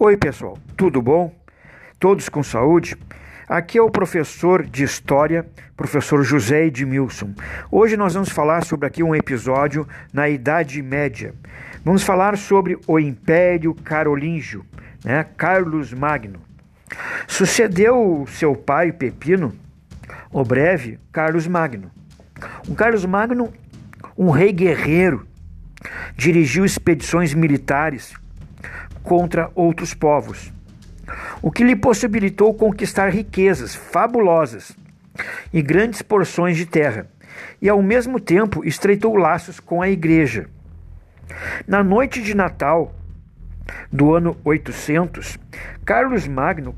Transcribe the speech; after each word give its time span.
Oi, 0.00 0.16
pessoal, 0.16 0.56
tudo 0.76 1.02
bom? 1.02 1.34
Todos 1.98 2.28
com 2.28 2.40
saúde? 2.40 2.96
Aqui 3.48 3.78
é 3.78 3.82
o 3.82 3.90
professor 3.90 4.64
de 4.64 4.84
História, 4.84 5.44
professor 5.76 6.22
José 6.22 6.66
Edmilson. 6.66 7.34
Hoje 7.68 7.96
nós 7.96 8.14
vamos 8.14 8.28
falar 8.28 8.64
sobre 8.64 8.86
aqui 8.86 9.02
um 9.02 9.12
episódio 9.12 9.88
na 10.12 10.28
Idade 10.28 10.80
Média. 10.82 11.34
Vamos 11.84 12.04
falar 12.04 12.38
sobre 12.38 12.78
o 12.86 13.00
Império 13.00 13.74
Carolíngio, 13.74 14.64
né? 15.04 15.26
Carlos 15.36 15.92
Magno. 15.92 16.38
Sucedeu 17.26 18.24
seu 18.28 18.54
pai 18.54 18.92
Pepino, 18.92 19.52
o 20.30 20.44
breve 20.44 21.00
Carlos 21.10 21.48
Magno. 21.48 21.90
Um 22.68 22.74
Carlos 22.76 23.04
Magno, 23.04 23.52
um 24.16 24.30
rei 24.30 24.52
guerreiro, 24.52 25.26
dirigiu 26.16 26.64
expedições 26.64 27.34
militares 27.34 28.14
contra 29.08 29.50
outros 29.54 29.94
povos, 29.94 30.52
o 31.40 31.50
que 31.50 31.64
lhe 31.64 31.74
possibilitou 31.74 32.52
conquistar 32.52 33.08
riquezas 33.08 33.74
fabulosas 33.74 34.76
e 35.50 35.62
grandes 35.62 36.02
porções 36.02 36.58
de 36.58 36.66
terra, 36.66 37.06
e 37.60 37.70
ao 37.70 37.80
mesmo 37.80 38.20
tempo 38.20 38.62
estreitou 38.66 39.16
laços 39.16 39.58
com 39.58 39.80
a 39.80 39.88
igreja. 39.88 40.46
Na 41.66 41.82
noite 41.82 42.22
de 42.22 42.36
Natal 42.36 42.94
do 43.90 44.14
ano 44.14 44.36
800, 44.44 45.38
Carlos 45.86 46.28
Magno 46.28 46.74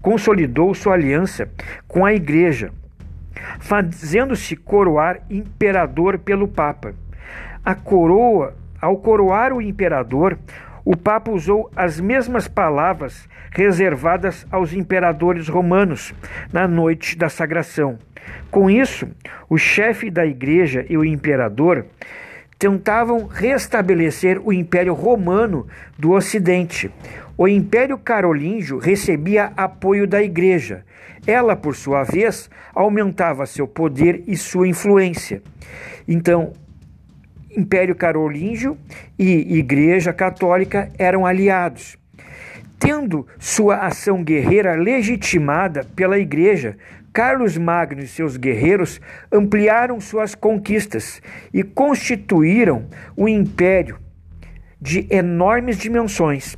consolidou 0.00 0.74
sua 0.74 0.94
aliança 0.94 1.48
com 1.86 2.04
a 2.04 2.12
igreja, 2.12 2.72
fazendo-se 3.60 4.56
coroar 4.56 5.20
imperador 5.30 6.18
pelo 6.18 6.48
Papa. 6.48 6.92
A 7.64 7.76
coroa, 7.76 8.56
ao 8.80 8.96
coroar 8.96 9.52
o 9.52 9.62
imperador, 9.62 10.36
o 10.84 10.96
Papa 10.96 11.30
usou 11.30 11.70
as 11.76 12.00
mesmas 12.00 12.48
palavras 12.48 13.28
reservadas 13.50 14.46
aos 14.50 14.72
imperadores 14.72 15.48
romanos 15.48 16.12
na 16.52 16.66
noite 16.66 17.16
da 17.16 17.28
sagração. 17.28 17.98
Com 18.50 18.70
isso, 18.70 19.08
o 19.48 19.58
chefe 19.58 20.10
da 20.10 20.24
igreja 20.24 20.84
e 20.88 20.96
o 20.96 21.04
imperador 21.04 21.86
tentavam 22.58 23.26
restabelecer 23.26 24.40
o 24.40 24.52
Império 24.52 24.94
Romano 24.94 25.66
do 25.98 26.12
Ocidente. 26.12 26.90
O 27.36 27.48
Império 27.48 27.98
Carolíngio 27.98 28.78
recebia 28.78 29.52
apoio 29.56 30.06
da 30.06 30.22
Igreja. 30.22 30.84
Ela, 31.26 31.56
por 31.56 31.74
sua 31.74 32.04
vez, 32.04 32.48
aumentava 32.72 33.46
seu 33.46 33.66
poder 33.66 34.22
e 34.28 34.36
sua 34.36 34.68
influência. 34.68 35.42
Então, 36.06 36.52
Império 37.56 37.94
Carolíngio 37.94 38.76
e 39.18 39.58
Igreja 39.58 40.12
Católica 40.12 40.90
eram 40.98 41.26
aliados. 41.26 41.96
Tendo 42.78 43.26
sua 43.38 43.86
ação 43.86 44.24
guerreira 44.24 44.74
legitimada 44.74 45.86
pela 45.94 46.18
Igreja, 46.18 46.76
Carlos 47.12 47.58
Magno 47.58 48.02
e 48.02 48.08
seus 48.08 48.36
guerreiros 48.36 49.00
ampliaram 49.30 50.00
suas 50.00 50.34
conquistas 50.34 51.20
e 51.52 51.62
constituíram 51.62 52.86
um 53.16 53.28
império 53.28 53.98
de 54.80 55.06
enormes 55.10 55.76
dimensões. 55.76 56.56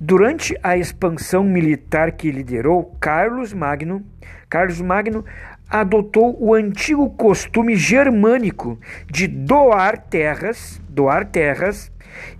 Durante 0.00 0.56
a 0.62 0.76
expansão 0.76 1.42
militar 1.42 2.12
que 2.12 2.30
liderou, 2.30 2.96
Carlos 3.00 3.52
Magno, 3.52 4.04
Carlos 4.48 4.80
Magno 4.80 5.24
adotou 5.68 6.36
o 6.40 6.54
antigo 6.54 7.10
costume 7.10 7.74
germânico 7.74 8.78
de 9.10 9.26
doar 9.26 9.98
terras, 9.98 10.80
doar 10.88 11.26
terras 11.26 11.90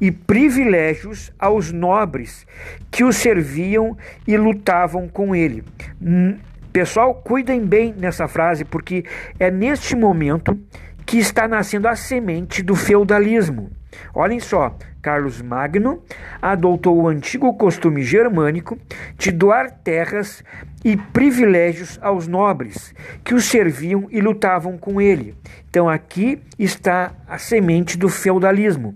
e 0.00 0.12
privilégios 0.12 1.32
aos 1.36 1.72
nobres 1.72 2.46
que 2.92 3.02
o 3.02 3.12
serviam 3.12 3.98
e 4.24 4.36
lutavam 4.36 5.08
com 5.08 5.34
ele. 5.34 5.64
Hum, 6.00 6.38
pessoal, 6.72 7.12
cuidem 7.12 7.66
bem 7.66 7.92
nessa 7.98 8.28
frase 8.28 8.64
porque 8.64 9.04
é 9.36 9.50
neste 9.50 9.96
momento 9.96 10.56
que 11.04 11.18
está 11.18 11.48
nascendo 11.48 11.88
a 11.88 11.96
semente 11.96 12.62
do 12.62 12.76
feudalismo. 12.76 13.70
Olhem 14.14 14.38
só, 14.38 14.76
Carlos 15.08 15.40
Magno 15.40 16.02
adotou 16.42 17.00
o 17.00 17.08
antigo 17.08 17.54
costume 17.54 18.02
germânico 18.02 18.78
de 19.16 19.32
doar 19.32 19.70
terras 19.70 20.44
e 20.84 20.98
privilégios 20.98 21.98
aos 22.02 22.28
nobres 22.28 22.94
que 23.24 23.32
o 23.32 23.40
serviam 23.40 24.06
e 24.10 24.20
lutavam 24.20 24.76
com 24.76 25.00
ele. 25.00 25.34
Então 25.70 25.88
aqui 25.88 26.42
está 26.58 27.12
a 27.26 27.38
semente 27.38 27.96
do 27.96 28.10
feudalismo, 28.10 28.94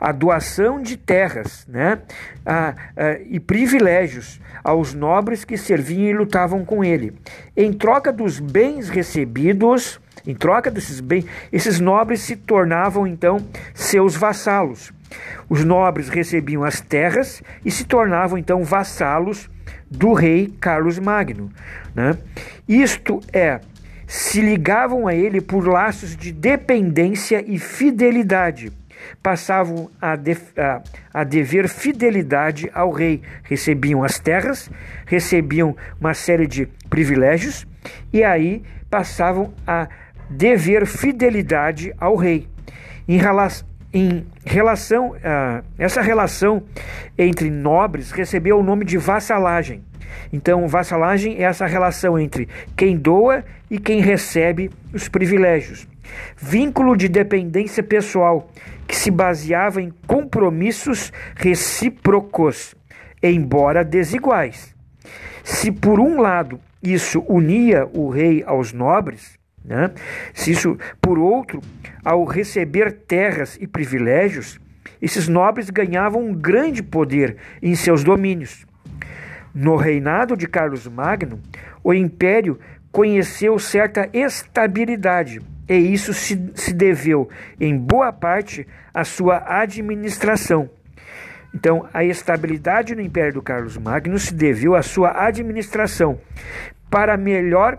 a 0.00 0.12
doação 0.12 0.80
de 0.80 0.96
terras, 0.96 1.66
né, 1.66 1.98
a, 2.46 2.68
a, 2.96 3.18
e 3.28 3.40
privilégios 3.40 4.40
aos 4.62 4.94
nobres 4.94 5.44
que 5.44 5.56
serviam 5.56 6.08
e 6.08 6.12
lutavam 6.12 6.64
com 6.64 6.84
ele. 6.84 7.18
Em 7.56 7.72
troca 7.72 8.12
dos 8.12 8.38
bens 8.38 8.88
recebidos 8.88 9.98
em 10.26 10.34
troca 10.34 10.70
desses 10.70 11.00
bens, 11.00 11.24
esses 11.50 11.80
nobres 11.80 12.20
se 12.20 12.36
tornavam 12.36 13.06
então 13.06 13.38
seus 13.72 14.14
vassalos. 14.14 14.92
Os 15.48 15.64
nobres 15.64 16.08
recebiam 16.08 16.64
as 16.64 16.80
terras 16.80 17.42
e 17.64 17.70
se 17.70 17.84
tornavam 17.84 18.36
então 18.36 18.62
vassalos 18.62 19.48
do 19.90 20.12
rei 20.12 20.52
Carlos 20.60 20.98
Magno. 20.98 21.50
Né? 21.94 22.16
Isto 22.68 23.20
é, 23.32 23.60
se 24.06 24.40
ligavam 24.40 25.06
a 25.06 25.14
ele 25.14 25.40
por 25.40 25.66
laços 25.66 26.16
de 26.16 26.32
dependência 26.32 27.42
e 27.46 27.58
fidelidade. 27.58 28.72
Passavam 29.22 29.90
a, 30.00 30.16
de, 30.16 30.36
a, 30.56 30.82
a 31.14 31.24
dever 31.24 31.68
fidelidade 31.68 32.70
ao 32.74 32.90
rei. 32.90 33.22
Recebiam 33.44 34.02
as 34.02 34.18
terras, 34.18 34.70
recebiam 35.06 35.76
uma 36.00 36.14
série 36.14 36.46
de 36.46 36.66
privilégios 36.90 37.66
e 38.12 38.24
aí 38.24 38.62
passavam 38.90 39.54
a 39.66 39.88
dever 40.28 40.86
fidelidade 40.86 41.94
ao 41.98 42.16
rei. 42.16 42.48
Em, 43.06 43.18
rela 43.18 43.48
em 43.92 44.26
relação 44.44 45.14
a 45.22 45.62
essa 45.78 46.00
relação 46.00 46.62
entre 47.16 47.50
nobres 47.50 48.10
recebeu 48.10 48.58
o 48.58 48.62
nome 48.62 48.84
de 48.84 48.98
vassalagem. 48.98 49.82
Então, 50.32 50.68
vassalagem 50.68 51.36
é 51.36 51.42
essa 51.42 51.66
relação 51.66 52.18
entre 52.18 52.48
quem 52.76 52.96
doa 52.96 53.44
e 53.70 53.78
quem 53.78 54.00
recebe 54.00 54.70
os 54.92 55.08
privilégios. 55.08 55.86
Vínculo 56.36 56.96
de 56.96 57.08
dependência 57.08 57.82
pessoal 57.82 58.50
que 58.86 58.96
se 58.96 59.10
baseava 59.10 59.82
em 59.82 59.92
compromissos 60.06 61.12
recíprocos, 61.36 62.74
embora 63.22 63.84
desiguais. 63.84 64.74
Se 65.44 65.70
por 65.70 66.00
um 66.00 66.20
lado 66.20 66.60
isso 66.82 67.24
unia 67.28 67.86
o 67.92 68.08
rei 68.08 68.42
aos 68.46 68.72
nobres, 68.72 69.37
né? 69.68 69.90
Se 70.32 70.50
isso, 70.50 70.78
por 71.00 71.18
outro, 71.18 71.60
ao 72.02 72.24
receber 72.24 72.90
terras 73.06 73.58
e 73.60 73.66
privilégios, 73.66 74.58
esses 75.00 75.28
nobres 75.28 75.68
ganhavam 75.70 76.24
um 76.24 76.34
grande 76.34 76.82
poder 76.82 77.36
em 77.62 77.74
seus 77.74 78.02
domínios. 78.02 78.66
No 79.54 79.76
reinado 79.76 80.36
de 80.36 80.48
Carlos 80.48 80.86
Magno, 80.86 81.40
o 81.84 81.92
império 81.92 82.58
conheceu 82.90 83.58
certa 83.58 84.08
estabilidade, 84.12 85.40
e 85.68 85.74
isso 85.74 86.14
se, 86.14 86.50
se 86.54 86.72
deveu, 86.72 87.28
em 87.60 87.76
boa 87.76 88.12
parte, 88.12 88.66
à 88.92 89.04
sua 89.04 89.44
administração. 89.46 90.70
Então, 91.54 91.86
a 91.92 92.04
estabilidade 92.04 92.94
no 92.94 93.02
império 93.02 93.34
do 93.34 93.42
Carlos 93.42 93.76
Magno 93.76 94.18
se 94.18 94.34
deveu 94.34 94.74
à 94.74 94.82
sua 94.82 95.26
administração, 95.26 96.18
para 96.90 97.16
melhor 97.16 97.78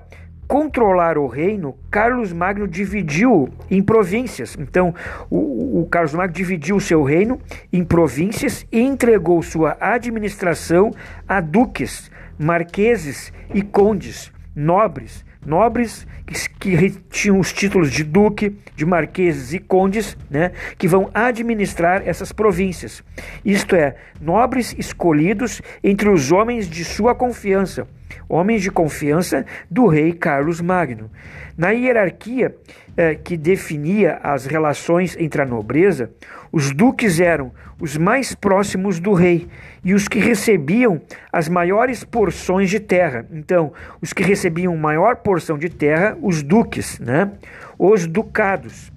controlar 0.50 1.16
o 1.16 1.28
reino, 1.28 1.78
Carlos 1.92 2.34
Magno 2.34 2.68
dividiu 2.68 3.50
em 3.70 3.84
províncias. 3.84 4.58
Então, 4.60 4.96
o, 5.30 5.82
o 5.82 5.88
Carlos 5.92 6.16
Magno 6.16 6.34
dividiu 6.34 6.76
o 6.76 6.82
seu 6.82 7.04
reino 7.04 7.40
em 7.72 7.84
províncias 7.84 8.66
e 8.72 8.82
entregou 8.82 9.44
sua 9.44 9.78
administração 9.80 10.90
a 11.28 11.40
duques, 11.40 12.10
marqueses 12.36 13.32
e 13.54 13.62
condes, 13.62 14.32
nobres, 14.56 15.24
nobres 15.46 16.08
que, 16.26 16.34
que, 16.60 16.90
tinham 17.12 17.40
os 17.40 17.54
títulos 17.54 17.92
de 17.92 18.04
duque, 18.04 18.58
de 18.76 18.88
marqueses 18.88 19.54
e 19.54 19.60
condes, 19.60 20.18
né, 20.32 20.52
que 20.80 20.88
vão 20.88 21.12
administrar 21.14 22.02
essas 22.08 22.32
províncias. 22.32 23.04
Isto 23.46 23.76
é, 23.76 23.96
nobres 24.20 24.74
escolhidos 24.80 25.62
entre 25.84 26.10
os 26.10 26.32
homens 26.32 26.68
de 26.68 26.84
sua 26.84 27.14
confiança, 27.14 27.88
homens 28.30 28.62
de 28.62 28.70
confiança 28.70 29.46
do 29.70 29.88
rei 29.88 30.14
Carlos 30.14 30.62
Magno. 30.62 31.10
Na 31.58 31.72
hierarquia 31.72 32.56
eh, 32.96 33.16
que 33.16 33.36
definia 33.36 34.20
as 34.24 34.46
relações 34.46 35.18
entre 35.20 35.42
a 35.42 35.46
nobreza, 35.46 36.12
os 36.52 36.72
duques 36.72 37.20
eram 37.20 37.52
os 37.80 37.98
mais 37.98 38.36
próximos 38.36 39.00
do 39.00 39.14
rei 39.14 39.48
e 39.84 39.94
os 39.94 40.08
que 40.08 40.20
recebiam 40.20 41.02
as 41.32 41.50
maiores 41.50 42.04
porções 42.04 42.70
de 42.70 42.80
terra. 42.80 43.26
Então, 43.32 43.74
os 44.02 44.14
que 44.14 44.22
recebiam 44.22 44.76
maior 44.78 45.18
porção 45.18 45.58
de 45.58 45.70
terra, 45.70 46.18
os 46.22 46.44
duques, 46.44 47.00
né? 47.00 47.32
os 47.78 48.06
ducados. 48.06 48.92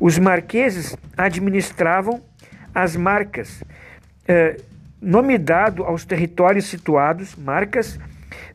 Os 0.00 0.18
marqueses 0.18 0.96
administravam 1.16 2.20
as 2.74 2.96
marcas. 2.96 3.62
Eh, 4.26 4.56
nome 5.00 5.36
dado 5.36 5.84
aos 5.84 6.04
territórios 6.04 6.66
situados, 6.66 7.34
marcas, 7.34 7.98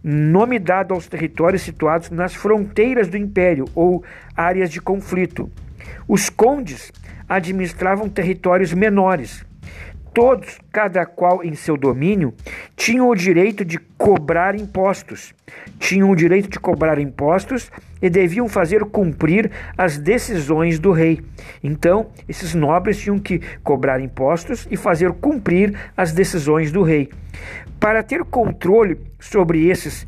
nome 0.04 0.60
dado 0.60 0.94
aos 0.94 1.08
territórios 1.08 1.62
situados 1.62 2.10
nas 2.10 2.34
fronteiras 2.34 3.08
do 3.08 3.18
império 3.18 3.66
ou 3.76 4.04
áreas 4.36 4.72
de 4.72 4.82
conflito. 4.82 5.52
Os 6.08 6.30
condes 6.30 6.92
administravam 7.28 8.10
territórios 8.10 8.74
menores. 8.74 9.46
Todos, 10.14 10.58
cada 10.72 11.06
qual 11.06 11.44
em 11.44 11.54
seu 11.54 11.78
domínio, 11.78 12.34
tinham 12.88 13.10
o 13.10 13.16
direito 13.16 13.66
de 13.66 13.78
cobrar 13.98 14.56
impostos. 14.56 15.36
Tinham 15.78 16.10
o 16.10 16.16
direito 16.16 16.50
de 16.50 16.58
cobrar 16.58 16.98
impostos 17.00 17.70
e 18.02 18.10
deviam 18.10 18.48
fazer 18.48 18.86
cumprir 18.86 19.52
as 19.78 19.98
decisões 19.98 20.80
do 20.80 20.94
rei. 20.94 21.20
Então, 21.62 22.12
esses 22.30 22.54
nobres 22.54 22.98
tinham 22.98 23.20
que 23.20 23.42
cobrar 23.62 24.00
impostos 24.00 24.66
e 24.72 24.78
fazer 24.78 25.12
cumprir 25.12 25.78
as 25.98 26.14
decisões 26.14 26.72
do 26.72 26.82
rei. 26.82 27.10
Para 27.78 28.02
ter 28.02 28.24
controle 28.24 28.98
sobre 29.20 29.68
esses 29.68 30.08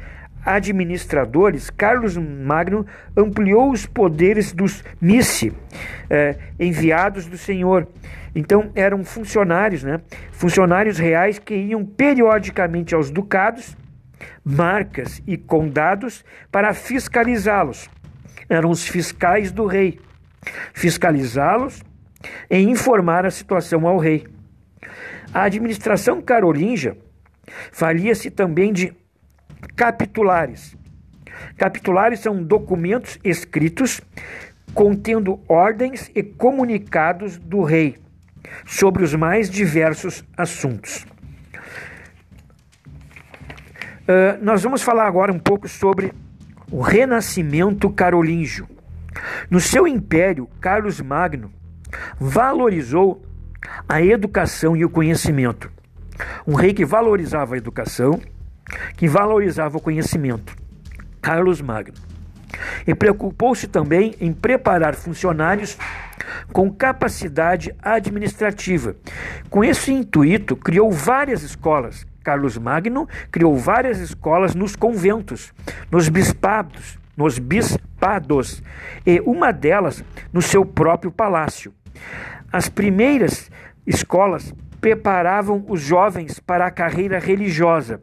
administradores, 0.55 1.69
Carlos 1.69 2.17
Magno 2.17 2.85
ampliou 3.15 3.71
os 3.71 3.85
poderes 3.85 4.51
dos 4.51 4.83
missi, 4.99 5.53
eh, 6.09 6.37
enviados 6.59 7.27
do 7.27 7.37
Senhor. 7.37 7.87
Então 8.33 8.71
eram 8.73 9.03
funcionários, 9.03 9.83
né? 9.83 10.01
Funcionários 10.31 10.97
reais 10.97 11.37
que 11.37 11.55
iam 11.55 11.85
periodicamente 11.85 12.95
aos 12.95 13.11
ducados, 13.11 13.77
marcas 14.43 15.21
e 15.27 15.37
condados 15.37 16.25
para 16.51 16.73
fiscalizá-los. 16.73 17.89
Eram 18.49 18.71
os 18.71 18.87
fiscais 18.87 19.51
do 19.51 19.65
rei. 19.65 19.99
Fiscalizá-los 20.73 21.83
e 22.49 22.57
informar 22.57 23.25
a 23.25 23.31
situação 23.31 23.87
ao 23.87 23.97
rei. 23.97 24.25
A 25.31 25.43
administração 25.43 26.21
carolíngia 26.21 26.97
valia-se 27.71 28.31
também 28.31 28.73
de 28.73 28.93
capitulares. 29.75 30.75
Capitulares 31.57 32.19
são 32.19 32.43
documentos 32.43 33.17
escritos 33.23 34.01
contendo 34.73 35.39
ordens 35.47 36.11
e 36.13 36.21
comunicados 36.21 37.37
do 37.37 37.63
rei 37.63 37.97
sobre 38.65 39.03
os 39.03 39.13
mais 39.13 39.49
diversos 39.49 40.23
assuntos. 40.37 41.05
Uh, 44.03 44.41
nós 44.41 44.63
vamos 44.63 44.81
falar 44.81 45.05
agora 45.05 45.31
um 45.31 45.39
pouco 45.39 45.67
sobre 45.67 46.13
o 46.71 46.81
renascimento 46.81 47.89
carolíngio. 47.89 48.67
No 49.49 49.59
seu 49.59 49.87
império, 49.87 50.47
Carlos 50.59 50.99
Magno 51.01 51.51
valorizou 52.19 53.23
a 53.87 54.01
educação 54.01 54.75
e 54.75 54.85
o 54.85 54.89
conhecimento. 54.89 55.71
Um 56.47 56.55
rei 56.55 56.73
que 56.73 56.85
valorizava 56.85 57.55
a 57.55 57.57
educação 57.57 58.19
que 58.95 59.07
valorizava 59.07 59.77
o 59.77 59.81
conhecimento, 59.81 60.55
Carlos 61.21 61.61
Magno. 61.61 61.97
E 62.85 62.93
preocupou-se 62.93 63.67
também 63.67 64.15
em 64.19 64.33
preparar 64.33 64.95
funcionários 64.95 65.77
com 66.51 66.71
capacidade 66.71 67.73
administrativa. 67.81 68.95
Com 69.49 69.63
esse 69.63 69.91
intuito, 69.91 70.55
criou 70.55 70.91
várias 70.91 71.43
escolas. 71.43 72.05
Carlos 72.23 72.57
Magno 72.57 73.07
criou 73.31 73.55
várias 73.57 73.99
escolas 73.99 74.53
nos 74.53 74.75
conventos, 74.75 75.53
nos 75.91 76.09
bispados, 76.09 76.99
nos 77.15 77.39
bispados, 77.39 78.61
e 79.05 79.19
uma 79.21 79.51
delas 79.51 80.03
no 80.31 80.41
seu 80.41 80.65
próprio 80.65 81.11
palácio. 81.11 81.73
As 82.51 82.69
primeiras 82.69 83.49
escolas 83.85 84.53
preparavam 84.79 85.65
os 85.67 85.81
jovens 85.81 86.39
para 86.39 86.65
a 86.65 86.71
carreira 86.71 87.19
religiosa 87.19 88.01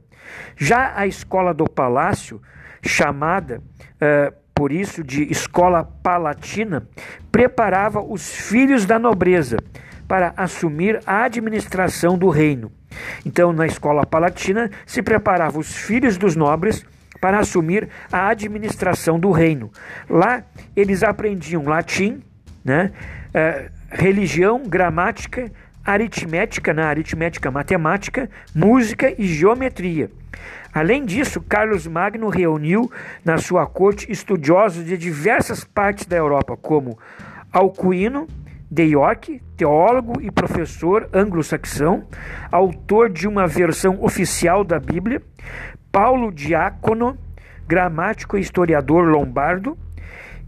já 0.56 0.92
a 0.96 1.06
escola 1.06 1.52
do 1.52 1.64
palácio, 1.64 2.40
chamada 2.82 3.60
uh, 3.60 4.34
por 4.54 4.72
isso 4.72 5.04
de 5.04 5.30
escola 5.30 5.84
palatina, 6.02 6.88
preparava 7.30 8.00
os 8.00 8.32
filhos 8.32 8.86
da 8.86 8.98
nobreza 8.98 9.58
para 10.08 10.32
assumir 10.36 11.00
a 11.06 11.24
administração 11.24 12.16
do 12.16 12.30
reino. 12.30 12.72
Então, 13.24 13.52
na 13.52 13.66
escola 13.66 14.06
palatina, 14.06 14.70
se 14.86 15.02
preparava 15.02 15.58
os 15.58 15.76
filhos 15.76 16.16
dos 16.16 16.34
nobres 16.34 16.86
para 17.20 17.38
assumir 17.38 17.88
a 18.10 18.28
administração 18.28 19.18
do 19.18 19.30
reino. 19.30 19.70
Lá, 20.08 20.42
eles 20.74 21.02
aprendiam 21.02 21.64
latim, 21.64 22.22
né, 22.64 22.92
uh, 23.34 23.70
religião, 23.90 24.62
gramática, 24.66 25.50
aritmética, 25.86 26.74
na 26.74 26.88
aritmética 26.88 27.50
matemática, 27.50 28.28
música 28.52 29.14
e 29.16 29.26
geometria. 29.26 30.10
Além 30.74 31.06
disso, 31.06 31.40
Carlos 31.40 31.86
Magno 31.86 32.28
reuniu 32.28 32.90
na 33.24 33.38
sua 33.38 33.66
corte 33.66 34.10
estudiosos 34.10 34.84
de 34.84 34.98
diversas 34.98 35.64
partes 35.64 36.04
da 36.04 36.16
Europa, 36.16 36.56
como 36.56 36.98
Alcuino 37.52 38.26
de 38.70 38.82
York, 38.82 39.40
teólogo 39.56 40.20
e 40.20 40.30
professor 40.30 41.08
anglo-saxão, 41.14 42.04
autor 42.50 43.08
de 43.08 43.28
uma 43.28 43.46
versão 43.46 44.02
oficial 44.02 44.64
da 44.64 44.80
Bíblia, 44.80 45.22
Paulo 45.90 46.32
Diácono, 46.32 47.16
gramático 47.66 48.36
e 48.36 48.40
historiador 48.40 49.06
lombardo, 49.06 49.78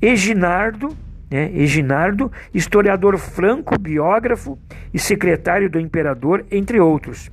Eginardo, 0.01 0.95
né, 1.31 1.51
Eginardo, 1.55 2.31
historiador 2.53 3.19
franco, 3.19 3.79
biógrafo 3.79 4.59
e 4.93 4.99
secretário 4.99 5.69
do 5.69 5.79
imperador, 5.79 6.45
entre 6.51 6.81
outros. 6.81 7.31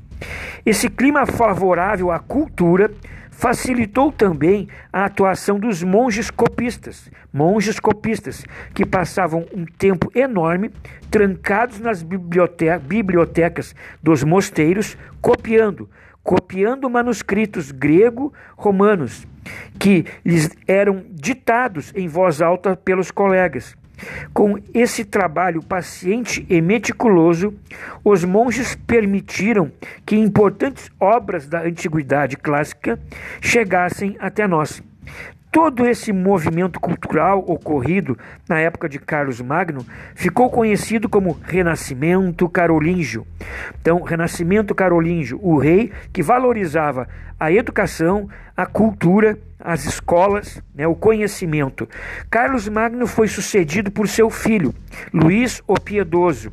Esse 0.66 0.90
clima 0.90 1.26
favorável 1.26 2.12
à 2.12 2.20
cultura 2.20 2.92
facilitou 3.30 4.12
também 4.12 4.68
a 4.92 5.06
atuação 5.06 5.60
dos 5.60 5.84
monges 5.84 6.32
copistas, 6.32 7.12
monges 7.34 7.80
copistas, 7.80 8.46
que 8.74 8.86
passavam 8.86 9.46
um 9.54 9.66
tempo 9.66 10.10
enorme 10.16 10.72
trancados 11.12 11.80
nas 11.80 12.02
bibliotecas 12.02 13.76
dos 14.02 14.24
mosteiros, 14.24 14.98
copiando, 15.22 15.90
copiando 16.24 16.90
manuscritos 16.90 17.72
grego-romanos, 17.72 19.28
que 19.78 20.06
lhes 20.24 20.50
eram 20.66 21.04
ditados 21.12 21.92
em 21.94 22.08
voz 22.08 22.42
alta 22.42 22.76
pelos 22.76 23.12
colegas. 23.12 23.76
Com 24.34 24.58
esse 24.74 25.06
trabalho 25.06 25.62
paciente 25.64 26.46
e 26.50 26.62
meticuloso, 26.62 27.54
os 28.04 28.24
monges 28.24 28.76
permitiram 28.76 29.72
que 30.06 30.16
importantes 30.16 30.90
obras 31.00 31.48
da 31.48 31.62
antiguidade 31.62 32.38
clássica 32.38 33.00
chegassem 33.42 34.16
até 34.20 34.48
nós. 34.48 34.82
Todo 35.56 35.88
esse 35.88 36.12
movimento 36.12 36.82
cultural 36.82 37.40
ocorrido 37.48 38.20
na 38.46 38.60
época 38.60 38.90
de 38.90 39.00
Carlos 39.00 39.40
Magno 39.40 39.86
ficou 40.14 40.50
conhecido 40.50 41.08
como 41.08 41.40
Renascimento 41.42 42.50
Carolíngio. 42.50 43.26
Então, 43.80 44.02
Renascimento 44.02 44.76
Carolíngio, 44.76 45.40
o 45.42 45.58
rei 45.58 45.94
que 46.12 46.22
valorizava 46.22 47.08
a 47.40 47.54
educação, 47.54 48.28
a 48.56 48.66
cultura, 48.66 49.40
as 49.58 49.86
escolas, 49.86 50.62
né, 50.76 50.86
o 50.86 50.94
conhecimento. 50.94 51.88
Carlos 52.30 52.68
Magno 52.68 53.08
foi 53.08 53.30
sucedido 53.30 53.90
por 53.90 54.10
seu 54.10 54.30
filho, 54.30 54.76
Luís 55.14 55.64
o 55.66 55.80
Piedoso. 55.80 56.52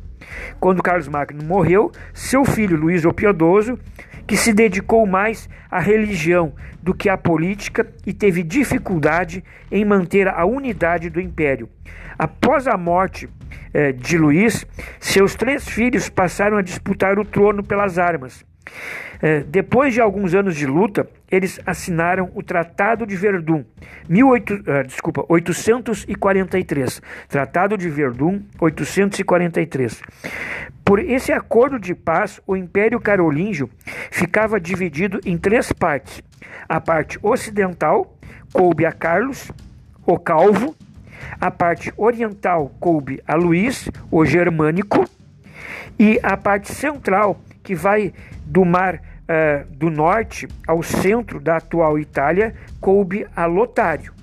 Quando 0.61 0.81
Carlos 0.81 1.09
Magno 1.09 1.43
morreu, 1.43 1.91
seu 2.13 2.45
filho 2.45 2.77
Luís 2.77 3.03
o 3.03 3.11
Piedoso 3.11 3.77
que 4.25 4.37
se 4.37 4.53
dedicou 4.53 5.05
mais 5.05 5.49
à 5.69 5.79
religião 5.79 6.53
do 6.81 6.93
que 6.93 7.09
à 7.09 7.17
política 7.17 7.87
e 8.05 8.13
teve 8.13 8.43
dificuldade 8.43 9.43
em 9.71 9.83
manter 9.85 10.27
a 10.27 10.45
unidade 10.45 11.09
do 11.09 11.19
império. 11.19 11.69
Após 12.17 12.67
a 12.67 12.77
morte 12.77 13.29
eh, 13.73 13.91
de 13.91 14.17
Luís, 14.17 14.65
seus 14.99 15.35
três 15.35 15.67
filhos 15.67 16.09
passaram 16.09 16.57
a 16.57 16.61
disputar 16.61 17.17
o 17.17 17.25
trono 17.25 17.63
pelas 17.63 17.97
armas. 17.97 18.45
É, 19.21 19.39
depois 19.41 19.93
de 19.93 20.01
alguns 20.01 20.33
anos 20.33 20.55
de 20.55 20.65
luta, 20.65 21.07
eles 21.31 21.59
assinaram 21.65 22.29
o 22.35 22.43
Tratado 22.43 23.07
de 23.07 23.15
Verdun, 23.15 23.63
18, 24.09 24.53
uh, 24.53 24.83
desculpa, 24.85 25.25
843. 25.29 27.01
Tratado 27.29 27.77
de 27.77 27.89
Verdun, 27.89 28.41
843. 28.59 30.01
Por 30.83 30.99
esse 30.99 31.31
acordo 31.31 31.79
de 31.79 31.95
paz, 31.95 32.41
o 32.45 32.57
Império 32.57 32.99
Carolíngio 32.99 33.69
ficava 34.11 34.59
dividido 34.59 35.21
em 35.25 35.37
três 35.37 35.71
partes. 35.71 36.21
A 36.67 36.81
parte 36.81 37.17
ocidental 37.21 38.17
coube 38.51 38.85
a 38.85 38.91
Carlos, 38.91 39.49
o 40.05 40.19
Calvo, 40.19 40.75
a 41.39 41.49
parte 41.49 41.93
oriental 41.95 42.75
coube 42.79 43.21
a 43.25 43.35
Luís, 43.35 43.89
o 44.11 44.25
Germânico, 44.25 45.05
e 45.97 46.19
a 46.21 46.35
parte 46.35 46.73
central, 46.73 47.39
que 47.63 47.73
vai 47.73 48.13
do 48.45 48.65
mar 48.65 48.95
uh, 48.95 49.65
do 49.75 49.89
norte 49.89 50.47
ao 50.67 50.83
centro 50.83 51.39
da 51.39 51.57
atual 51.57 51.97
Itália, 51.97 52.53
coube 52.79 53.25
a 53.35 53.45
Lotário. 53.45 54.13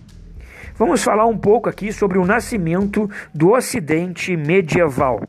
Vamos 0.77 1.03
falar 1.03 1.27
um 1.27 1.37
pouco 1.37 1.69
aqui 1.69 1.93
sobre 1.93 2.19
o 2.19 2.25
nascimento 2.25 3.11
do 3.35 3.51
Ocidente 3.51 4.37
medieval. 4.37 5.21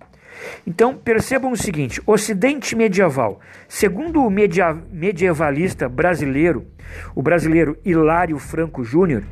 Então 0.65 0.95
percebam 0.95 1.51
o 1.51 1.57
seguinte: 1.57 2.01
Ocidente 2.05 2.75
medieval, 2.75 3.39
segundo 3.67 4.23
o 4.23 4.29
media 4.29 4.73
medievalista 4.91 5.89
brasileiro, 5.89 6.65
o 7.13 7.21
brasileiro 7.21 7.77
Hilário 7.83 8.37
Franco 8.39 8.83
Júnior, 8.83 9.23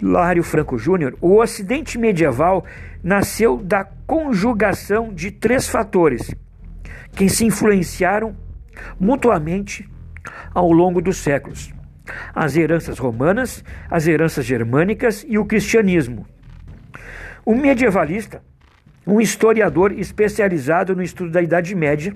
Hilário 0.00 0.42
Franco 0.42 0.78
Júnior, 0.78 1.16
o 1.20 1.40
Ocidente 1.40 1.98
medieval 1.98 2.64
nasceu 3.02 3.56
da 3.56 3.84
conjugação 4.06 5.12
de 5.12 5.30
três 5.30 5.68
fatores 5.68 6.30
que 7.14 7.28
se 7.28 7.44
influenciaram 7.44 8.36
mutuamente 8.98 9.88
ao 10.54 10.72
longo 10.72 11.00
dos 11.00 11.18
séculos: 11.18 11.72
as 12.34 12.56
heranças 12.56 12.98
romanas, 12.98 13.64
as 13.90 14.06
heranças 14.06 14.44
germânicas 14.44 15.24
e 15.28 15.38
o 15.38 15.44
cristianismo. 15.44 16.26
Um 17.46 17.56
medievalista, 17.56 18.42
um 19.06 19.20
historiador 19.20 19.92
especializado 19.92 20.94
no 20.94 21.02
estudo 21.02 21.30
da 21.30 21.40
Idade 21.40 21.74
Média, 21.74 22.14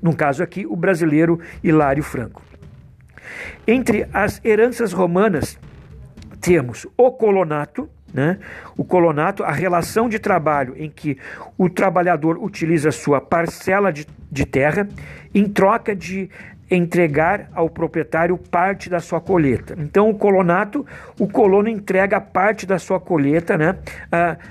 no 0.00 0.14
caso 0.14 0.42
aqui 0.42 0.64
o 0.66 0.76
brasileiro 0.76 1.40
Hilário 1.62 2.02
Franco. 2.02 2.42
Entre 3.66 4.08
as 4.12 4.40
heranças 4.44 4.92
romanas 4.92 5.58
temos 6.40 6.86
o 6.96 7.10
colonato, 7.10 7.88
né? 8.12 8.38
O 8.76 8.84
colonato, 8.84 9.42
a 9.42 9.52
relação 9.52 10.08
de 10.08 10.18
trabalho 10.18 10.74
em 10.76 10.90
que 10.90 11.16
o 11.56 11.68
trabalhador 11.68 12.38
utiliza 12.42 12.90
sua 12.90 13.20
parcela 13.20 13.92
de, 13.92 14.06
de 14.30 14.44
terra 14.44 14.88
em 15.34 15.48
troca 15.48 15.94
de 15.94 16.30
entregar 16.70 17.48
ao 17.52 17.68
proprietário 17.68 18.38
parte 18.38 18.88
da 18.88 19.00
sua 19.00 19.20
colheita. 19.20 19.74
Então, 19.76 20.08
o 20.08 20.14
colonato, 20.14 20.86
o 21.18 21.26
colono 21.26 21.68
entrega 21.68 22.20
parte 22.20 22.64
da 22.64 22.78
sua 22.78 23.00
colheita 23.00 23.58
né, 23.58 23.76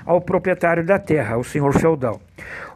ao 0.04 0.20
proprietário 0.20 0.84
da 0.84 0.98
terra, 0.98 1.36
ao 1.36 1.44
senhor 1.44 1.72
feudal. 1.72 2.20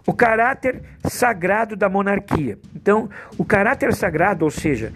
O 0.07 0.15
caráter 0.15 0.81
sagrado 1.07 1.77
da 1.77 1.89
monarquia. 1.89 2.59
Então, 2.75 3.09
o 3.37 3.45
caráter 3.45 3.93
sagrado, 3.93 4.45
ou 4.45 4.51
seja, 4.51 4.93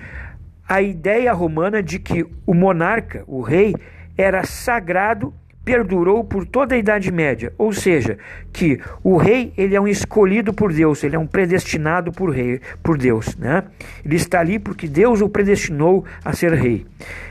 a 0.66 0.80
ideia 0.80 1.32
romana 1.32 1.82
de 1.82 1.98
que 1.98 2.26
o 2.46 2.54
monarca, 2.54 3.24
o 3.26 3.42
rei, 3.42 3.74
era 4.16 4.44
sagrado 4.44 5.32
perdurou 5.68 6.24
por 6.24 6.46
toda 6.46 6.74
a 6.74 6.78
Idade 6.78 7.12
Média, 7.12 7.52
ou 7.58 7.74
seja, 7.74 8.16
que 8.54 8.80
o 9.04 9.18
rei 9.18 9.52
ele 9.54 9.76
é 9.76 9.80
um 9.80 9.86
escolhido 9.86 10.50
por 10.50 10.72
Deus, 10.72 11.04
ele 11.04 11.14
é 11.14 11.18
um 11.18 11.26
predestinado 11.26 12.10
por 12.10 12.30
rei, 12.30 12.58
por 12.82 12.96
Deus, 12.96 13.36
né? 13.36 13.64
Ele 14.02 14.16
está 14.16 14.40
ali 14.40 14.58
porque 14.58 14.88
Deus 14.88 15.20
o 15.20 15.28
predestinou 15.28 16.06
a 16.24 16.32
ser 16.32 16.54
rei. 16.54 16.86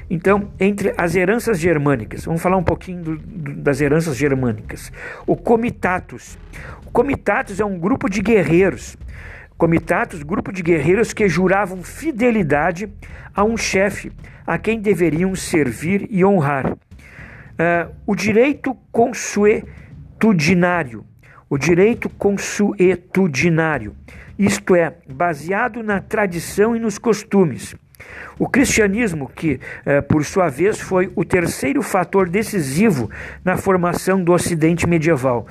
Então, 0.08 0.52
entre 0.60 0.94
as 0.96 1.16
heranças 1.16 1.60
germânicas, 1.60 2.26
vamos 2.26 2.40
falar 2.40 2.58
um 2.58 2.64
pouquinho 2.64 3.02
do, 3.02 3.18
do, 3.18 3.56
das 3.56 3.82
heranças 3.82 4.16
germânicas. 4.16 4.92
O 5.26 5.36
comitatus. 5.36 6.38
O 6.86 6.92
comitatus 6.92 7.60
é 7.60 7.66
um 7.66 7.80
grupo 7.80 8.08
de 8.08 8.22
guerreiros. 8.22 8.96
Comitatus, 9.58 10.22
grupo 10.22 10.54
de 10.54 10.62
guerreiros 10.62 11.12
que 11.12 11.28
juravam 11.28 11.82
fidelidade 11.82 12.88
a 13.34 13.44
um 13.44 13.58
chefe 13.58 14.12
a 14.46 14.60
quem 14.60 14.80
deveriam 14.80 15.34
servir 15.34 16.06
e 16.12 16.24
honrar. 16.24 16.78
Uh, 17.58 17.90
o 18.06 18.16
direito 18.16 18.78
consuetudinário. 18.92 21.04
O 21.50 21.58
direito 21.58 22.10
consuetudinário, 22.10 23.96
isto 24.38 24.76
é, 24.76 24.94
baseado 25.10 25.82
na 25.82 26.02
tradição 26.02 26.76
e 26.76 26.80
nos 26.80 27.00
costumes. 27.00 27.74
O 28.38 28.48
cristianismo, 28.48 29.28
que 29.28 29.56
uh, 29.56 30.04
por 30.08 30.24
sua 30.24 30.50
vez 30.50 30.80
foi 30.80 31.12
o 31.16 31.26
terceiro 31.26 31.82
fator 31.82 32.30
decisivo 32.30 33.10
na 33.44 33.58
formação 33.58 34.24
do 34.24 34.34
Ocidente 34.34 34.86
medieval, 34.86 35.48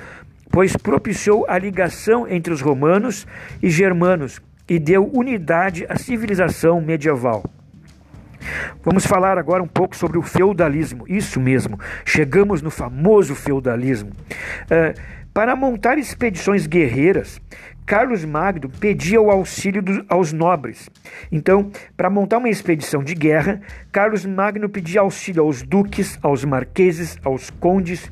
pois 0.49 0.77
propiciou 0.77 1.45
a 1.49 1.57
ligação 1.57 2.25
entre 2.27 2.53
os 2.53 2.61
romanos 2.61 3.27
e 3.61 3.69
germanos 3.69 4.39
e 4.69 4.79
deu 4.79 5.11
unidade 5.13 5.85
à 5.89 5.97
civilização 5.97 6.79
medieval. 6.79 7.43
Vamos 8.83 9.05
falar 9.05 9.37
agora 9.37 9.61
um 9.61 9.67
pouco 9.67 9.95
sobre 9.95 10.17
o 10.17 10.21
feudalismo. 10.21 11.05
Isso 11.07 11.39
mesmo, 11.39 11.79
chegamos 12.05 12.61
no 12.61 12.71
famoso 12.71 13.35
feudalismo. 13.35 14.11
Uh, 14.63 15.17
para 15.33 15.55
montar 15.55 15.99
expedições 15.99 16.65
guerreiras, 16.65 17.39
Carlos 17.85 18.25
Magno 18.25 18.67
pedia 18.67 19.21
o 19.21 19.29
auxílio 19.29 19.81
do, 19.81 20.03
aos 20.09 20.33
nobres. 20.33 20.89
Então, 21.31 21.71
para 21.95 22.09
montar 22.09 22.39
uma 22.39 22.49
expedição 22.49 23.03
de 23.03 23.13
guerra, 23.13 23.61
Carlos 23.91 24.25
Magno 24.25 24.67
pedia 24.67 25.01
auxílio 25.01 25.43
aos 25.43 25.61
duques, 25.61 26.17
aos 26.23 26.43
marqueses, 26.43 27.19
aos 27.23 27.49
condes, 27.49 28.11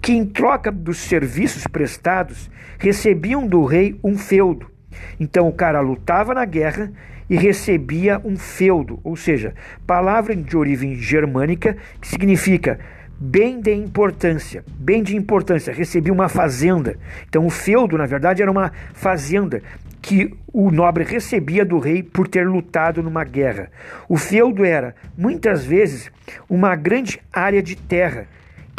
que 0.00 0.12
em 0.12 0.24
troca 0.24 0.72
dos 0.72 0.96
serviços 0.96 1.66
prestados 1.66 2.50
recebiam 2.78 3.46
do 3.46 3.64
rei 3.64 4.00
um 4.02 4.18
feudo. 4.18 4.71
Então 5.18 5.48
o 5.48 5.52
cara 5.52 5.80
lutava 5.80 6.34
na 6.34 6.44
guerra 6.44 6.92
e 7.28 7.36
recebia 7.36 8.20
um 8.24 8.36
feudo, 8.36 9.00
ou 9.02 9.16
seja, 9.16 9.54
palavra 9.86 10.34
de 10.36 10.56
origem 10.56 10.96
germânica 10.96 11.76
que 12.00 12.08
significa 12.08 12.78
bem 13.18 13.60
de 13.60 13.72
importância, 13.72 14.64
bem 14.68 15.02
de 15.02 15.16
importância, 15.16 15.72
recebia 15.72 16.12
uma 16.12 16.28
fazenda. 16.28 16.96
Então 17.28 17.46
o 17.46 17.50
feudo, 17.50 17.96
na 17.96 18.06
verdade, 18.06 18.42
era 18.42 18.50
uma 18.50 18.72
fazenda 18.92 19.62
que 20.02 20.34
o 20.52 20.70
nobre 20.70 21.04
recebia 21.04 21.64
do 21.64 21.78
rei 21.78 22.02
por 22.02 22.26
ter 22.26 22.46
lutado 22.46 23.02
numa 23.02 23.22
guerra. 23.22 23.70
O 24.08 24.16
feudo 24.16 24.64
era, 24.64 24.96
muitas 25.16 25.64
vezes, 25.64 26.10
uma 26.50 26.74
grande 26.74 27.20
área 27.32 27.62
de 27.62 27.76
terra 27.76 28.26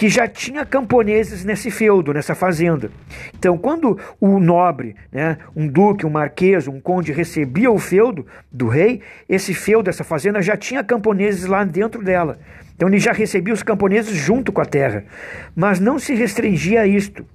que 0.03 0.09
já 0.09 0.27
tinha 0.27 0.65
camponeses 0.65 1.45
nesse 1.45 1.71
feudo, 1.71 2.13
nessa 2.13 2.35
fazenda. 2.35 2.91
Então, 3.33 3.57
quando 3.57 3.97
o 4.19 4.37
nobre, 4.37 4.97
né, 5.09 5.37
um 5.55 5.65
duque, 5.65 6.05
um 6.05 6.09
marquês, 6.09 6.67
um 6.67 6.77
conde 6.77 7.13
recebia 7.13 7.71
o 7.71 7.79
feudo 7.79 8.27
do 8.51 8.67
rei, 8.67 8.99
esse 9.29 9.53
feudo, 9.53 9.89
essa 9.89 10.03
fazenda 10.03 10.41
já 10.41 10.57
tinha 10.57 10.83
camponeses 10.83 11.45
lá 11.45 11.63
dentro 11.63 12.03
dela. 12.03 12.37
Então, 12.75 12.89
ele 12.89 12.99
já 12.99 13.13
recebia 13.13 13.53
os 13.53 13.63
camponeses 13.63 14.13
junto 14.13 14.51
com 14.51 14.59
a 14.59 14.65
terra. 14.65 15.05
Mas 15.55 15.79
não 15.79 15.97
se 15.97 16.13
restringia 16.13 16.81
a 16.81 16.85
isto. 16.85 17.25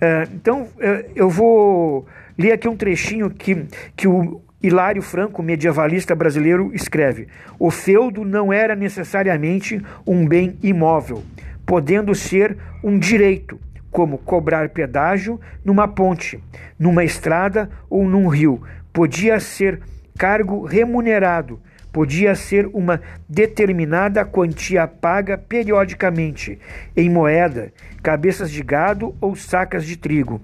É, 0.00 0.26
então, 0.34 0.66
é, 0.80 1.04
eu 1.14 1.30
vou 1.30 2.08
ler 2.36 2.54
aqui 2.54 2.68
um 2.68 2.74
trechinho 2.76 3.30
que, 3.30 3.66
que 3.94 4.08
o 4.08 4.42
Hilário 4.60 5.00
Franco, 5.00 5.44
medievalista 5.44 6.12
brasileiro, 6.12 6.72
escreve: 6.74 7.28
O 7.56 7.70
feudo 7.70 8.24
não 8.24 8.52
era 8.52 8.74
necessariamente 8.74 9.80
um 10.04 10.26
bem 10.26 10.58
imóvel 10.60 11.22
podendo 11.66 12.14
ser 12.14 12.56
um 12.82 12.98
direito, 12.98 13.58
como 13.90 14.18
cobrar 14.18 14.70
pedágio 14.70 15.40
numa 15.64 15.86
ponte, 15.86 16.42
numa 16.78 17.04
estrada 17.04 17.70
ou 17.88 18.04
num 18.08 18.28
rio. 18.28 18.62
Podia 18.92 19.38
ser 19.38 19.80
cargo 20.18 20.64
remunerado, 20.64 21.60
podia 21.92 22.34
ser 22.34 22.68
uma 22.72 23.00
determinada 23.28 24.24
quantia 24.24 24.86
paga 24.86 25.38
periodicamente, 25.38 26.58
em 26.96 27.08
moeda, 27.08 27.72
cabeças 28.02 28.50
de 28.50 28.62
gado 28.62 29.14
ou 29.20 29.36
sacas 29.36 29.84
de 29.84 29.96
trigo. 29.96 30.40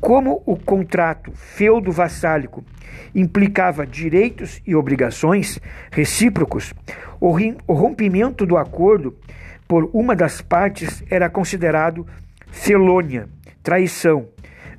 Como 0.00 0.42
o 0.46 0.56
contrato 0.56 1.30
feudo-vassálico 1.34 2.64
implicava 3.14 3.86
direitos 3.86 4.62
e 4.66 4.74
obrigações 4.74 5.60
recíprocos, 5.92 6.72
o 7.20 7.74
rompimento 7.74 8.46
do 8.46 8.56
acordo 8.56 9.14
por 9.70 9.88
uma 9.92 10.16
das 10.16 10.40
partes 10.40 11.00
era 11.08 11.30
considerado 11.30 12.04
felônia, 12.50 13.28
traição. 13.62 14.26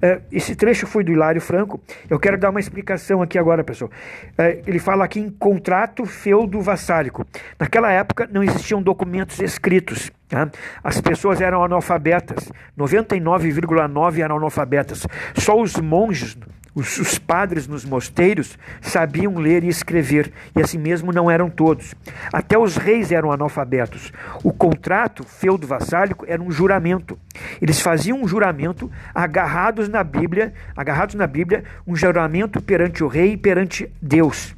É, 0.01 0.19
esse 0.29 0.53
trecho 0.53 0.85
foi 0.85 1.01
do 1.01 1.13
Hilário 1.13 1.39
Franco. 1.39 1.79
Eu 2.09 2.19
quero 2.19 2.37
dar 2.37 2.49
uma 2.49 2.59
explicação 2.59 3.21
aqui 3.21 3.39
agora, 3.39 3.63
pessoal. 3.63 3.89
É, 4.37 4.61
ele 4.67 4.79
fala 4.79 5.05
aqui 5.05 5.21
em 5.21 5.29
contrato 5.29 6.05
feudo-vassálico. 6.05 7.25
Naquela 7.57 7.89
época 7.89 8.27
não 8.33 8.43
existiam 8.43 8.83
documentos 8.83 9.39
escritos. 9.39 10.11
Tá? 10.27 10.51
As 10.83 10.99
pessoas 10.99 11.39
eram 11.39 11.63
analfabetas. 11.63 12.51
99,9% 12.77 14.19
eram 14.19 14.35
analfabetas. 14.35 15.07
Só 15.35 15.57
os 15.57 15.77
monges 15.77 16.37
os, 16.73 16.97
os, 16.97 17.19
padres 17.19 17.67
nos 17.67 17.83
mosteiros 17.83 18.57
sabiam 18.81 19.37
ler 19.37 19.63
e 19.63 19.67
escrever, 19.67 20.31
e 20.55 20.61
assim 20.61 20.77
mesmo 20.77 21.11
não 21.11 21.29
eram 21.29 21.49
todos. 21.49 21.93
Até 22.31 22.57
os 22.57 22.77
reis 22.77 23.11
eram 23.11 23.31
analfabetos. 23.31 24.11
O 24.43 24.53
contrato 24.53 25.23
feudo-vassálico 25.23 26.25
era 26.27 26.41
um 26.41 26.51
juramento. 26.51 27.19
Eles 27.61 27.81
faziam 27.81 28.21
um 28.21 28.27
juramento 28.27 28.89
agarrados 29.13 29.89
na 29.89 30.03
Bíblia, 30.03 30.53
agarrados 30.75 31.15
na 31.15 31.27
Bíblia, 31.27 31.63
um 31.85 31.95
juramento 31.95 32.61
perante 32.61 33.03
o 33.03 33.07
rei 33.07 33.33
e 33.33 33.37
perante 33.37 33.91
Deus. 34.01 34.55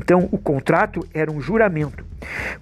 Então, 0.00 0.30
o 0.32 0.38
contrato 0.38 1.06
era 1.12 1.30
um 1.30 1.42
juramento. 1.42 2.06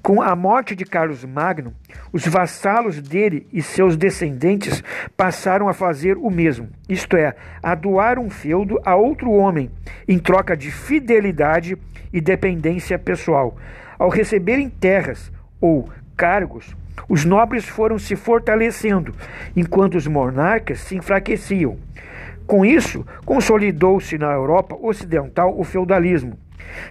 Com 0.02 0.20
a 0.20 0.34
morte 0.34 0.74
de 0.74 0.84
Carlos 0.84 1.24
Magno, 1.24 1.72
os 2.12 2.26
vassalos 2.26 3.00
dele 3.00 3.46
e 3.52 3.62
seus 3.62 3.96
descendentes 3.96 4.82
passaram 5.16 5.68
a 5.68 5.72
fazer 5.72 6.16
o 6.16 6.30
mesmo, 6.30 6.68
isto 6.88 7.16
é, 7.16 7.36
a 7.62 7.76
doar 7.76 8.18
um 8.18 8.28
feudo 8.28 8.80
a 8.84 8.96
outro 8.96 9.30
homem 9.30 9.70
em 10.08 10.18
troca 10.18 10.56
de 10.56 10.72
fidelidade 10.72 11.78
e 12.12 12.20
dependência 12.20 12.98
pessoal. 12.98 13.56
Ao 13.96 14.08
receberem 14.08 14.68
terras 14.68 15.30
ou 15.60 15.88
cargos, 16.16 16.74
os 17.08 17.24
nobres 17.24 17.68
foram 17.68 18.00
se 18.00 18.16
fortalecendo, 18.16 19.14
enquanto 19.54 19.94
os 19.94 20.08
monarcas 20.08 20.80
se 20.80 20.96
enfraqueciam. 20.96 21.78
Com 22.48 22.64
isso, 22.64 23.06
consolidou-se 23.24 24.18
na 24.18 24.32
Europa 24.32 24.76
Ocidental 24.80 25.56
o 25.56 25.62
feudalismo. 25.62 26.36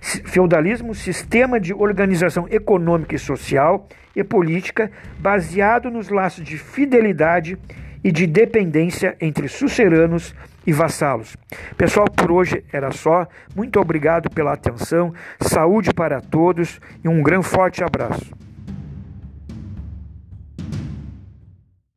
Feudalismo, 0.02 0.94
sistema 0.96 1.60
de 1.60 1.74
organização 1.74 2.48
econômica 2.50 3.16
e 3.16 3.20
social 3.20 3.88
e 4.16 4.24
política 4.24 4.92
baseado 5.20 5.90
nos 5.90 6.10
laços 6.10 6.44
de 6.44 6.58
fidelidade 6.58 7.58
e 8.04 8.12
de 8.12 8.26
dependência 8.26 9.16
entre 9.20 9.48
suceranos 9.48 10.34
e 10.66 10.74
vassalos. 10.74 11.36
Pessoal, 11.78 12.08
por 12.10 12.32
hoje 12.32 12.64
era 12.72 12.92
só. 12.92 13.28
Muito 13.56 13.80
obrigado 13.80 14.30
pela 14.30 14.54
atenção. 14.54 15.14
Saúde 15.42 15.94
para 15.94 16.22
todos 16.22 16.80
e 17.04 17.08
um 17.08 17.22
grande 17.22 17.46
forte 17.46 17.84
abraço. 17.84 18.47